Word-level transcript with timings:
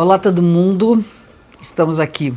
Olá, 0.00 0.16
todo 0.16 0.40
mundo. 0.40 1.04
Estamos 1.60 1.98
aqui 1.98 2.32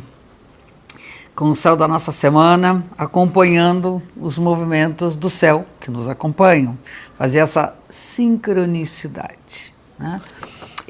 com 1.32 1.48
o 1.48 1.54
céu 1.54 1.76
da 1.76 1.86
nossa 1.86 2.10
semana, 2.10 2.84
acompanhando 2.98 4.02
os 4.20 4.36
movimentos 4.36 5.14
do 5.14 5.30
céu 5.30 5.64
que 5.78 5.88
nos 5.88 6.08
acompanham, 6.08 6.76
fazer 7.16 7.38
essa 7.38 7.72
sincronicidade. 7.88 9.72
Né? 9.96 10.20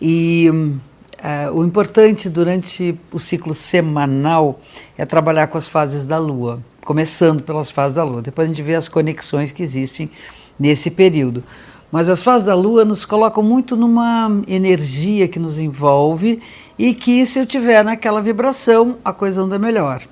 E 0.00 0.48
uh, 0.50 1.53
o 1.53 1.62
importante 1.62 2.30
durante 2.30 2.98
o 3.12 3.18
ciclo 3.18 3.52
semanal 3.52 4.58
é 4.96 5.04
trabalhar 5.04 5.48
com 5.48 5.58
as 5.58 5.68
fases 5.68 6.06
da 6.06 6.16
Lua, 6.16 6.58
começando 6.86 7.42
pelas 7.42 7.68
fases 7.68 7.96
da 7.96 8.02
Lua. 8.02 8.22
Depois 8.22 8.48
a 8.48 8.50
gente 8.50 8.62
vê 8.62 8.76
as 8.76 8.88
conexões 8.88 9.52
que 9.52 9.62
existem 9.62 10.10
nesse 10.58 10.90
período. 10.90 11.44
Mas 11.93 12.09
as 12.09 12.22
fases 12.22 12.47
da 12.47 12.54
Lua 12.54 12.87
nos 12.87 13.04
colocam 13.04 13.43
muito 13.43 13.77
numa 13.77 14.41
energia 14.49 15.29
que 15.29 15.38
nos 15.38 15.59
envolve 15.59 16.41
e 16.79 16.95
que, 16.95 17.27
se 17.27 17.38
eu 17.38 17.45
tiver 17.45 17.84
naquela 17.84 18.23
vibração, 18.23 18.96
a 19.05 19.12
coisa 19.12 19.42
anda 19.42 19.59
melhor. 19.59 20.02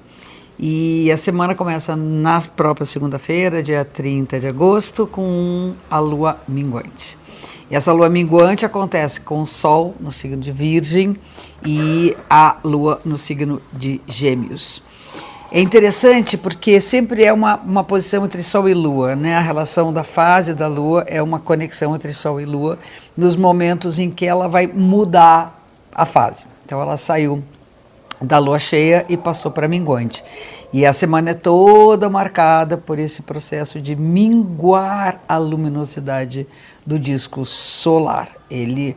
E 0.59 1.11
a 1.11 1.17
semana 1.17 1.55
começa 1.55 1.97
na 1.97 2.39
própria 2.43 2.85
segunda-feira, 2.85 3.63
dia 3.63 3.83
30 3.83 4.39
de 4.39 4.47
agosto, 4.47 5.07
com 5.07 5.73
a 5.91 5.99
lua 5.99 6.39
minguante. 6.47 7.17
E 7.71 7.75
essa 7.75 7.95
lua 7.95 8.11
minguante 8.11 8.67
acontece 8.67 9.19
com 9.19 9.41
o 9.41 9.47
Sol 9.47 9.95
no 9.99 10.13
signo 10.13 10.37
de 10.37 10.53
Virgem 10.53 11.17
e 11.65 12.15
a 12.29 12.59
lua 12.63 13.01
no 13.07 13.17
signo 13.17 13.63
de 13.73 14.03
Gêmeos. 14.07 14.83
É 15.53 15.61
interessante 15.61 16.39
porque 16.39 16.81
sempre 16.81 17.25
é 17.25 17.33
uma, 17.33 17.57
uma 17.57 17.83
posição 17.83 18.25
entre 18.25 18.41
Sol 18.41 18.69
e 18.69 18.75
Lua, 18.75 19.17
né? 19.17 19.35
A 19.35 19.41
relação 19.41 19.93
da 19.93 20.05
fase 20.05 20.55
da 20.55 20.69
Lua 20.69 21.05
é 21.09 21.21
uma 21.21 21.41
conexão 21.41 21.93
entre 21.93 22.13
Sol 22.13 22.41
e 22.41 22.45
Lua 22.45 22.79
nos 23.17 23.35
momentos 23.35 23.99
em 23.99 24.13
que 24.13 24.25
ela 24.25 24.47
vai 24.47 24.69
mudar 24.69 25.61
a 25.93 26.07
fase. 26.07 26.45
Então 26.65 26.81
ela 26.81 26.97
saiu 26.97 27.43
da 28.21 28.39
lua 28.39 28.61
cheia 28.61 29.05
e 29.09 29.17
passou 29.17 29.51
para 29.51 29.67
minguante. 29.67 30.23
E 30.73 30.87
a 30.87 30.93
semana 30.93 31.31
é 31.31 31.35
toda 31.35 32.09
marcada 32.09 32.77
por 32.77 33.01
esse 33.01 33.23
processo 33.23 33.81
de 33.81 33.97
minguar 33.97 35.21
a 35.29 35.37
luminosidade 35.37 36.47
do 36.87 36.97
disco 36.97 37.45
solar. 37.45 38.29
Ele 38.49 38.97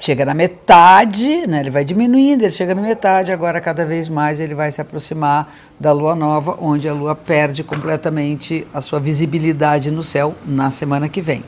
chega 0.00 0.24
na 0.24 0.34
metade, 0.34 1.46
né, 1.46 1.60
ele 1.60 1.70
vai 1.70 1.84
diminuindo, 1.84 2.42
ele 2.42 2.50
chega 2.50 2.74
na 2.74 2.82
metade, 2.82 3.32
agora 3.32 3.60
cada 3.60 3.86
vez 3.86 4.08
mais 4.08 4.38
ele 4.40 4.54
vai 4.54 4.70
se 4.70 4.80
aproximar 4.80 5.54
da 5.78 5.92
lua 5.92 6.14
nova, 6.14 6.58
onde 6.60 6.88
a 6.88 6.92
lua 6.92 7.14
perde 7.14 7.64
completamente 7.64 8.66
a 8.72 8.80
sua 8.80 9.00
visibilidade 9.00 9.90
no 9.90 10.02
céu 10.02 10.34
na 10.44 10.70
semana 10.70 11.08
que 11.08 11.20
vem. 11.20 11.42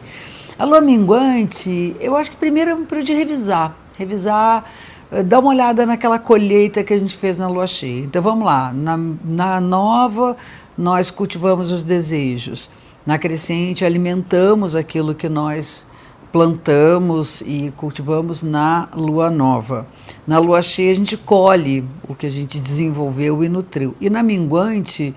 A 0.58 0.64
lua 0.64 0.80
minguante, 0.80 1.94
eu 2.00 2.16
acho 2.16 2.30
que 2.30 2.36
primeiro 2.38 2.70
é 2.70 2.74
um 2.74 2.84
período 2.84 3.06
de 3.06 3.14
revisar, 3.14 3.76
revisar 3.98 4.64
eh, 5.10 5.22
dá 5.22 5.38
uma 5.38 5.50
olhada 5.50 5.84
naquela 5.84 6.18
colheita 6.18 6.82
que 6.82 6.94
a 6.94 6.98
gente 6.98 7.16
fez 7.16 7.36
na 7.36 7.48
lua 7.48 7.66
cheia. 7.66 8.04
Então 8.04 8.22
vamos 8.22 8.46
lá, 8.46 8.72
na, 8.72 8.96
na 8.96 9.60
nova 9.60 10.36
nós 10.78 11.10
cultivamos 11.10 11.70
os 11.70 11.84
desejos, 11.84 12.70
na 13.04 13.18
crescente 13.18 13.84
alimentamos 13.84 14.74
aquilo 14.74 15.14
que 15.14 15.28
nós 15.28 15.86
plantamos 16.32 17.42
e 17.46 17.72
cultivamos 17.76 18.42
na 18.42 18.88
lua 18.94 19.30
nova. 19.30 19.86
Na 20.26 20.38
lua 20.38 20.60
cheia 20.62 20.92
a 20.92 20.94
gente 20.94 21.16
colhe 21.16 21.84
o 22.08 22.14
que 22.14 22.26
a 22.26 22.30
gente 22.30 22.58
desenvolveu 22.58 23.42
e 23.42 23.48
nutriu. 23.48 23.94
E 24.00 24.10
na 24.10 24.22
minguante 24.22 25.14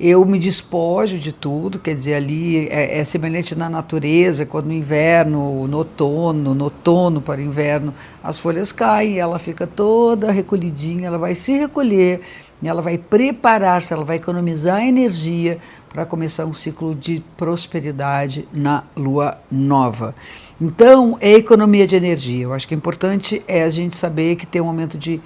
eu 0.00 0.24
me 0.24 0.38
despojo 0.38 1.16
de 1.16 1.30
tudo, 1.30 1.78
quer 1.78 1.94
dizer, 1.94 2.14
ali 2.14 2.66
é, 2.68 2.98
é, 2.98 3.04
semelhante 3.04 3.54
na 3.54 3.70
natureza, 3.70 4.44
quando 4.44 4.66
no 4.66 4.72
inverno, 4.72 5.68
no 5.68 5.78
outono, 5.78 6.54
no 6.54 6.64
outono 6.64 7.20
para 7.20 7.40
inverno, 7.40 7.94
as 8.20 8.36
folhas 8.36 8.72
caem, 8.72 9.18
ela 9.18 9.38
fica 9.38 9.64
toda 9.64 10.32
recolhidinha, 10.32 11.06
ela 11.06 11.18
vai 11.18 11.36
se 11.36 11.52
recolher, 11.52 12.20
ela 12.68 12.80
vai 12.80 12.96
preparar-se, 12.96 13.92
ela 13.92 14.04
vai 14.04 14.16
economizar 14.16 14.82
energia 14.82 15.58
para 15.88 16.06
começar 16.06 16.46
um 16.46 16.54
ciclo 16.54 16.94
de 16.94 17.22
prosperidade 17.36 18.48
na 18.52 18.84
lua 18.96 19.38
nova. 19.50 20.14
Então, 20.60 21.18
é 21.20 21.32
economia 21.32 21.86
de 21.86 21.96
energia. 21.96 22.44
Eu 22.44 22.52
acho 22.52 22.68
que 22.68 22.74
é 22.74 22.76
importante 22.76 23.42
é 23.48 23.62
a 23.64 23.70
gente 23.70 23.96
saber 23.96 24.36
que 24.36 24.46
tem 24.46 24.62
um 24.62 24.66
momento 24.66 24.96
de 24.96 25.20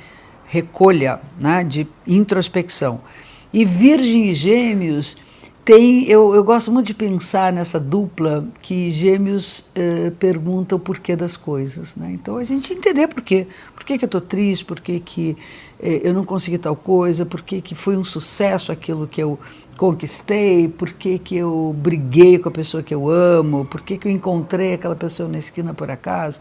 recolha, 0.47 1.21
né, 1.38 1.62
de 1.62 1.87
introspecção. 2.06 3.00
E 3.53 3.65
Virgem 3.65 4.31
e 4.31 4.34
Gêmeos 4.34 5.16
tem, 5.66 6.09
eu, 6.09 6.32
eu 6.32 6.44
gosto 6.44 6.71
muito 6.71 6.87
de 6.87 6.94
pensar 6.94 7.53
nessa 7.53 7.81
dupla 7.81 8.47
que 8.62 8.88
Gêmeos 8.88 9.65
eh, 9.75 10.12
pergunta 10.16 10.77
o 10.77 10.78
porquê 10.78 11.16
das 11.16 11.37
coisas. 11.37 11.97
Né? 11.97 12.12
Então 12.12 12.37
a 12.37 12.44
gente 12.44 12.72
entender 12.72 13.09
por 13.09 13.21
quê. 13.21 13.49
Por 13.75 13.84
que, 13.84 13.99
que 13.99 14.04
eu 14.04 14.06
estou 14.06 14.21
triste, 14.21 14.65
por 14.65 14.78
que, 14.78 15.00
que 15.00 15.37
eh, 15.81 16.03
eu 16.04 16.15
não 16.15 16.22
consegui 16.22 16.56
tal 16.56 16.77
coisa, 16.77 17.27
por 17.27 17.43
que, 17.43 17.60
que 17.60 17.75
foi 17.75 17.97
um 17.97 18.04
sucesso 18.04 18.71
aquilo 18.71 19.09
que 19.09 19.21
eu 19.21 19.41
conquistei, 19.77 20.69
por 20.69 20.93
que, 20.93 21.19
que 21.19 21.34
eu 21.34 21.75
briguei 21.77 22.38
com 22.38 22.48
a 22.48 22.53
pessoa 22.53 22.81
que 22.81 22.94
eu 22.94 23.10
amo, 23.10 23.65
por 23.65 23.81
que, 23.81 23.98
que 23.98 24.06
eu 24.06 24.12
encontrei 24.12 24.75
aquela 24.75 24.94
pessoa 24.94 25.28
na 25.28 25.38
esquina 25.38 25.75
por 25.75 25.91
acaso. 25.91 26.41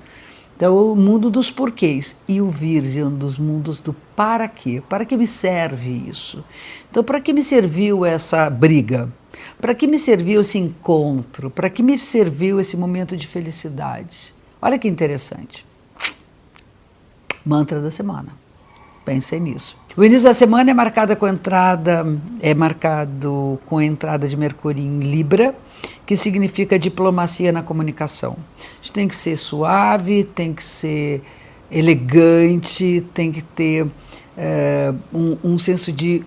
Então, 0.56 0.92
o 0.92 0.96
mundo 0.96 1.30
dos 1.30 1.52
porquês 1.52 2.16
e 2.28 2.40
o 2.40 2.50
Virgem, 2.50 3.10
dos 3.10 3.38
mundos 3.38 3.80
do 3.80 3.94
para 4.16 4.48
quê. 4.48 4.82
Para 4.88 5.04
que 5.04 5.18
me 5.18 5.28
serve 5.28 5.90
isso? 5.90 6.44
Então, 6.90 7.04
para 7.04 7.20
que 7.20 7.34
me 7.34 7.44
serviu 7.44 8.06
essa 8.06 8.50
briga? 8.50 9.12
Para 9.60 9.76
que 9.76 9.86
me 9.86 10.00
serviu 10.00 10.40
esse 10.40 10.58
encontro? 10.58 11.50
Para 11.50 11.70
que 11.70 11.84
me 11.84 11.98
serviu 11.98 12.58
esse 12.60 12.78
momento 12.78 13.18
de 13.18 13.28
felicidade? 13.28 14.34
Olha 14.62 14.80
que 14.80 14.88
interessante. 14.88 15.66
Mantra 17.46 17.82
da 17.82 17.92
semana. 17.92 18.45
Pensem 19.06 19.40
nisso. 19.40 19.78
O 19.96 20.04
início 20.04 20.24
da 20.24 20.34
semana 20.34 20.72
é 20.72 20.74
marcado 20.74 21.16
com 21.16 21.28
entrada, 21.28 22.06
é 22.42 22.54
marcado 22.54 23.58
com 23.66 23.78
a 23.78 23.86
entrada 23.86 24.28
de 24.28 24.36
Mercúrio 24.36 24.84
em 24.84 25.00
Libra, 25.00 25.56
que 26.06 26.18
significa 26.18 26.78
diplomacia 26.78 27.52
na 27.52 27.64
comunicação. 27.64 28.36
A 28.60 28.82
gente 28.82 28.92
tem 28.92 29.08
que 29.08 29.16
ser 29.16 29.38
suave, 29.38 30.24
tem 30.24 30.54
que 30.54 30.64
ser 30.64 31.24
elegante, 31.72 33.06
tem 33.14 33.32
que 33.32 33.42
ter 33.42 33.88
é, 34.36 34.94
um, 35.14 35.38
um, 35.44 35.60
senso 35.60 35.92
de 35.92 36.24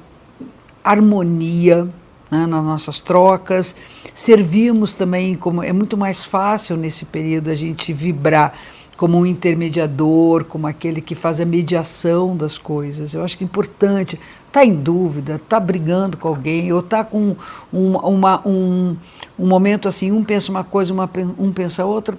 harmonia 0.83 1.85
né, 2.31 2.47
nas 2.47 2.65
nossas 2.65 3.01
trocas. 3.01 3.75
Servimos 4.15 4.93
também 4.93 5.35
como 5.35 5.63
é 5.63 5.73
muito 5.73 5.97
mais 5.97 6.25
fácil 6.25 6.77
nesse 6.77 7.05
período 7.05 7.51
a 7.51 7.55
gente 7.55 7.93
vibrar 7.93 8.55
como 8.99 9.17
um 9.17 9.25
intermediador, 9.25 10.45
como 10.45 10.67
aquele 10.67 11.01
que 11.01 11.15
faz 11.15 11.41
a 11.41 11.45
mediação 11.45 12.37
das 12.37 12.59
coisas. 12.59 13.15
Eu 13.15 13.23
acho 13.23 13.39
que 13.39 13.45
é 13.45 13.47
importante. 13.47 14.19
Está 14.49 14.65
em 14.65 14.75
dúvida, 14.75 15.37
está 15.37 15.61
brigando 15.61 16.17
com 16.17 16.27
alguém, 16.27 16.73
ou 16.73 16.81
está 16.81 17.05
com 17.05 17.37
um, 17.73 17.97
uma, 17.97 18.47
um, 18.47 18.97
um 19.39 19.47
momento 19.47 19.87
assim, 19.87 20.11
um 20.11 20.25
pensa 20.25 20.51
uma 20.51 20.65
coisa, 20.65 20.93
uma, 20.93 21.09
um 21.39 21.53
pensa 21.53 21.85
outra. 21.85 22.19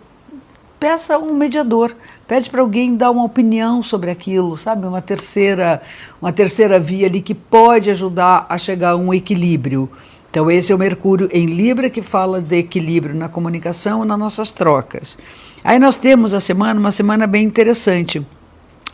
Peça 0.79 1.17
um 1.17 1.33
mediador, 1.33 1.93
pede 2.25 2.49
para 2.49 2.61
alguém 2.61 2.95
dar 2.95 3.11
uma 3.11 3.25
opinião 3.25 3.83
sobre 3.83 4.09
aquilo, 4.09 4.55
sabe? 4.55 4.87
Uma 4.87 5.01
terceira, 5.01 5.81
uma 6.21 6.31
terceira 6.31 6.79
via 6.79 7.07
ali 7.07 7.19
que 7.19 7.35
pode 7.35 7.89
ajudar 7.91 8.45
a 8.47 8.57
chegar 8.57 8.91
a 8.91 8.95
um 8.95 9.13
equilíbrio. 9.13 9.89
Então, 10.29 10.49
esse 10.49 10.71
é 10.71 10.75
o 10.75 10.79
Mercúrio 10.79 11.27
em 11.31 11.47
Libra 11.47 11.89
que 11.89 12.01
fala 12.01 12.39
de 12.39 12.57
equilíbrio 12.57 13.15
na 13.15 13.27
comunicação 13.27 14.05
nas 14.05 14.19
nossas 14.19 14.51
trocas. 14.51 15.17
Aí 15.63 15.79
nós 15.79 15.97
temos 15.97 16.33
a 16.33 16.39
semana, 16.39 16.79
uma 16.79 16.91
semana 16.91 17.25
bem 17.25 17.45
interessante, 17.45 18.25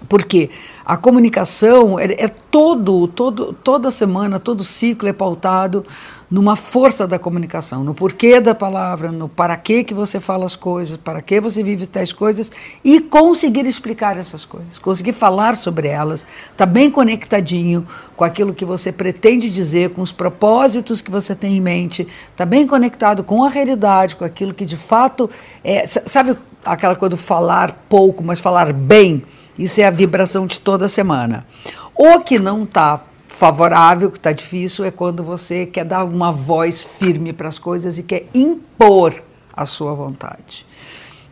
porque 0.08 0.50
a 0.86 0.98
comunicação 0.98 2.00
é, 2.00 2.06
é 2.14 2.28
todo, 2.28 3.08
todo, 3.08 3.54
toda 3.54 3.92
semana, 3.92 4.40
todo 4.40 4.64
ciclo 4.64 5.08
é 5.08 5.14
pautado 5.14 5.86
numa 6.30 6.56
força 6.56 7.08
da 7.08 7.20
comunicação, 7.20 7.84
no 7.84 7.94
porquê 7.94 8.40
da 8.40 8.56
palavra, 8.56 9.12
no 9.12 9.30
para 9.30 9.56
que 9.58 9.84
que 9.84 9.94
você 9.94 10.20
fala 10.20 10.46
as 10.46 10.56
coisas, 10.56 10.98
para 10.98 11.22
que 11.22 11.40
você 11.40 11.62
vive 11.62 11.86
tais 11.86 12.12
coisas 12.12 12.52
e 12.84 13.00
conseguir 13.00 13.66
explicar 13.66 14.18
essas 14.18 14.44
coisas, 14.44 14.80
conseguir 14.80 15.14
falar 15.14 15.56
sobre 15.56 15.88
elas, 15.88 16.26
tá 16.58 16.66
bem 16.66 16.90
conectadinho 16.90 17.86
com 18.16 18.24
aquilo 18.24 18.54
que 18.54 18.66
você 18.66 18.92
pretende 18.92 19.50
dizer, 19.50 19.92
com 19.92 20.02
os 20.02 20.12
propósitos 20.12 21.02
que 21.02 21.12
você 21.12 21.36
tem 21.36 21.58
em 21.58 21.62
mente, 21.62 22.08
tá 22.36 22.46
bem 22.46 22.66
conectado 22.66 23.24
com 23.24 23.44
a 23.44 23.50
realidade, 23.50 24.16
com 24.16 24.26
aquilo 24.26 24.54
que 24.54 24.66
de 24.66 24.78
fato 24.78 25.30
é, 25.64 25.86
sabe 25.86 26.36
aquela 26.64 26.96
coisa 26.96 27.12
do 27.12 27.18
falar 27.18 27.86
pouco, 27.88 28.24
mas 28.24 28.40
falar 28.40 28.74
bem. 28.74 29.24
Isso 29.58 29.82
é 29.82 29.86
a 29.86 29.92
vibração 29.92 30.46
de 30.46 30.60
toda 30.60 30.90
semana. 30.90 31.46
O 31.96 32.20
que 32.20 32.38
não 32.38 32.64
está 32.64 33.02
favorável, 33.28 34.12
que 34.12 34.18
está 34.18 34.32
difícil, 34.32 34.86
é 34.86 34.92
quando 34.92 35.24
você 35.24 35.66
quer 35.66 35.86
dar 35.86 36.04
uma 36.04 36.32
voz 36.32 36.84
firme 36.84 37.34
para 37.34 37.48
as 37.48 37.60
coisas 37.60 37.98
e 37.98 38.04
quer 38.04 38.28
impor 38.34 39.24
a 39.54 39.66
sua 39.66 39.94
vontade. 39.94 40.66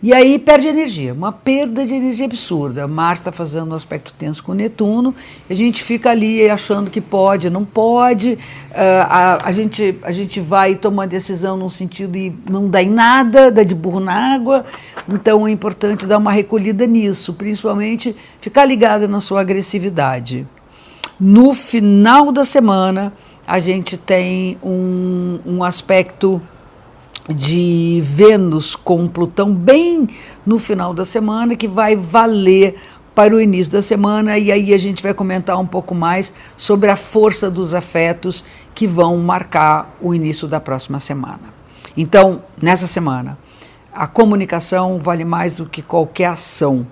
E 0.03 0.11
aí 0.11 0.37
perde 0.37 0.67
energia, 0.67 1.13
uma 1.13 1.31
perda 1.31 1.85
de 1.85 1.93
energia 1.93 2.25
absurda. 2.25 2.85
Marte 2.85 3.19
está 3.19 3.31
fazendo 3.31 3.71
um 3.71 3.73
aspecto 3.73 4.11
tenso 4.11 4.43
com 4.43 4.53
Netuno, 4.53 5.15
a 5.49 5.53
gente 5.53 5.81
fica 5.81 6.09
ali 6.09 6.49
achando 6.49 6.91
que 6.91 6.99
pode, 6.99 7.49
não 7.49 7.63
pode, 7.63 8.33
uh, 8.33 8.37
a, 9.07 9.47
a, 9.47 9.51
gente, 9.53 9.97
a 10.03 10.11
gente 10.11 10.41
vai 10.41 10.75
tomar 10.75 11.05
decisão 11.05 11.55
num 11.55 11.69
sentido 11.69 12.17
e 12.17 12.35
não 12.49 12.67
dá 12.67 12.83
em 12.83 12.89
nada, 12.89 13.49
dá 13.49 13.63
de 13.63 13.73
burro 13.73 14.01
na 14.01 14.35
água. 14.35 14.65
Então 15.07 15.47
é 15.47 15.51
importante 15.51 16.05
dar 16.05 16.17
uma 16.17 16.33
recolhida 16.33 16.85
nisso, 16.85 17.33
principalmente 17.33 18.13
ficar 18.41 18.65
ligada 18.65 19.07
na 19.07 19.21
sua 19.21 19.39
agressividade. 19.39 20.45
No 21.17 21.53
final 21.53 22.29
da 22.29 22.43
semana, 22.43 23.13
a 23.47 23.57
gente 23.57 23.95
tem 23.95 24.57
um, 24.61 25.39
um 25.45 25.63
aspecto 25.63 26.41
de 27.29 28.01
Vênus 28.03 28.75
com 28.75 29.07
Plutão 29.07 29.53
bem 29.53 30.09
no 30.45 30.59
final 30.59 30.93
da 30.93 31.05
semana, 31.05 31.55
que 31.55 31.67
vai 31.67 31.95
valer 31.95 32.75
para 33.15 33.35
o 33.35 33.41
início 33.41 33.71
da 33.71 33.81
semana, 33.81 34.37
e 34.39 34.51
aí 34.51 34.73
a 34.73 34.77
gente 34.77 35.03
vai 35.03 35.13
comentar 35.13 35.59
um 35.59 35.67
pouco 35.67 35.93
mais 35.93 36.33
sobre 36.57 36.89
a 36.89 36.95
força 36.95 37.49
dos 37.49 37.73
afetos 37.73 38.43
que 38.73 38.87
vão 38.87 39.17
marcar 39.17 39.95
o 40.01 40.13
início 40.13 40.47
da 40.47 40.59
próxima 40.59 40.99
semana. 40.99 41.53
Então, 41.95 42.41
nessa 42.59 42.87
semana, 42.87 43.37
a 43.93 44.07
comunicação 44.07 44.97
vale 44.99 45.23
mais 45.23 45.55
do 45.55 45.67
que 45.67 45.83
qualquer 45.83 46.25
ação. 46.25 46.87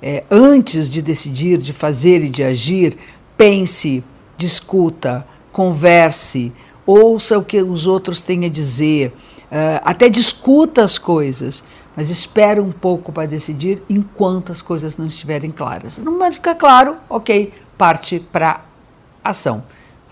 É, 0.00 0.22
antes 0.30 0.88
de 0.88 1.02
decidir, 1.02 1.58
de 1.58 1.72
fazer 1.72 2.22
e 2.22 2.28
de 2.28 2.44
agir, 2.44 2.96
pense, 3.36 4.04
discuta, 4.36 5.26
converse, 5.50 6.52
ouça 6.86 7.36
o 7.36 7.44
que 7.44 7.60
os 7.60 7.88
outros 7.88 8.20
têm 8.20 8.44
a 8.44 8.48
dizer 8.48 9.12
Uh, 9.46 9.78
até 9.84 10.08
discuta 10.08 10.82
as 10.82 10.98
coisas, 10.98 11.62
mas 11.96 12.10
espera 12.10 12.62
um 12.62 12.72
pouco 12.72 13.12
para 13.12 13.28
decidir 13.28 13.80
enquanto 13.88 14.50
as 14.50 14.60
coisas 14.60 14.98
não 14.98 15.06
estiverem 15.06 15.50
claras. 15.50 15.98
No 15.98 16.10
momento 16.12 16.34
ficar 16.34 16.56
claro, 16.56 16.96
ok, 17.08 17.52
parte 17.78 18.18
para 18.18 18.62
ação. 19.22 19.62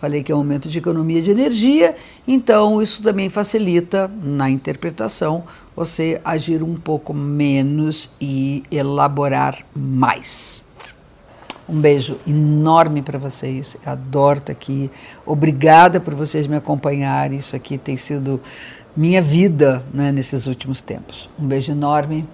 Falei 0.00 0.22
que 0.22 0.30
é 0.30 0.34
um 0.34 0.38
momento 0.38 0.68
de 0.68 0.78
economia 0.78 1.22
de 1.22 1.30
energia, 1.30 1.96
então 2.28 2.80
isso 2.82 3.02
também 3.02 3.28
facilita 3.30 4.10
na 4.22 4.50
interpretação 4.50 5.44
você 5.74 6.20
agir 6.24 6.62
um 6.62 6.74
pouco 6.74 7.14
menos 7.14 8.10
e 8.20 8.62
elaborar 8.70 9.64
mais. 9.74 10.62
Um 11.66 11.80
beijo 11.80 12.18
enorme 12.26 13.00
para 13.00 13.18
vocês. 13.18 13.76
adoro 13.84 14.38
estar 14.40 14.52
aqui. 14.52 14.90
Obrigada 15.24 15.98
por 15.98 16.14
vocês 16.14 16.46
me 16.46 16.56
acompanharem. 16.56 17.38
Isso 17.38 17.56
aqui 17.56 17.78
tem 17.78 17.96
sido 17.96 18.38
minha 18.96 19.20
vida 19.20 19.84
né, 19.92 20.12
nesses 20.12 20.46
últimos 20.46 20.80
tempos. 20.80 21.28
Um 21.38 21.46
beijo 21.46 21.72
enorme 21.72 22.26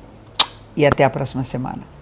e 0.76 0.84
até 0.84 1.04
a 1.04 1.10
próxima 1.10 1.44
semana. 1.44 1.99